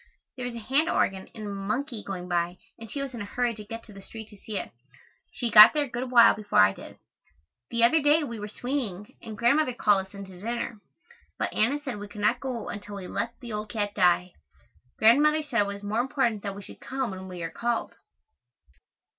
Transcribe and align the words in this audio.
There 0.35 0.47
was 0.47 0.55
a 0.55 0.65
hand 0.65 0.89
organ 0.89 1.29
and 1.35 1.55
monkey 1.55 2.03
going 2.03 2.27
by 2.27 2.57
and 2.79 2.89
she 2.89 3.03
was 3.03 3.13
in 3.13 3.21
a 3.21 3.25
hurry 3.25 3.53
to 3.53 3.63
get 3.63 3.83
to 3.83 3.93
the 3.93 4.01
street 4.01 4.29
to 4.29 4.35
see 4.35 4.57
it. 4.57 4.71
She 5.31 5.51
got 5.51 5.73
there 5.73 5.83
a 5.83 5.87
good 5.91 6.09
while 6.09 6.33
before 6.33 6.57
I 6.57 6.73
did. 6.73 6.97
The 7.69 7.83
other 7.83 8.01
day 8.01 8.23
we 8.23 8.39
were 8.39 8.47
swinging 8.47 9.15
and 9.21 9.37
Grandmother 9.37 9.75
called 9.75 10.07
us 10.07 10.13
in 10.15 10.25
to 10.25 10.39
dinner, 10.41 10.79
but 11.37 11.53
Anna 11.53 11.77
said 11.79 11.99
we 11.99 12.07
could 12.07 12.21
not 12.21 12.39
go 12.39 12.67
until 12.69 12.95
we 12.95 13.05
"let 13.07 13.39
the 13.41 13.53
old 13.53 13.69
cat 13.71 13.93
die." 13.93 14.31
Grandmother 14.97 15.43
said 15.43 15.61
it 15.61 15.67
was 15.67 15.83
more 15.83 15.99
important 16.01 16.41
that 16.41 16.55
we 16.55 16.63
should 16.63 16.81
come 16.81 17.11
when 17.11 17.27
we 17.27 17.43
are 17.43 17.51
called. 17.51 17.93